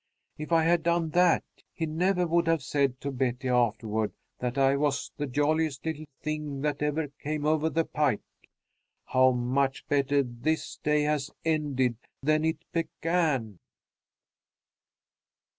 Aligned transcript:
If 0.35 0.51
I 0.51 0.63
had 0.63 0.81
done 0.81 1.11
that, 1.11 1.43
he 1.75 1.85
never 1.85 2.25
would 2.25 2.47
have 2.47 2.63
said 2.63 2.99
to 3.01 3.11
Betty 3.11 3.49
afterward 3.49 4.13
that 4.39 4.57
I 4.57 4.75
was 4.75 5.11
the 5.15 5.27
jolliest 5.27 5.85
little 5.85 6.07
thing 6.23 6.61
that 6.61 6.81
ever 6.81 7.09
came 7.21 7.45
over 7.45 7.69
the 7.69 7.85
pike. 7.85 8.23
How 9.05 9.29
much 9.29 9.87
better 9.87 10.23
this 10.23 10.77
day 10.77 11.03
has 11.03 11.29
ended 11.45 11.97
than 12.23 12.43
it 12.45 12.63
began." 12.71 13.59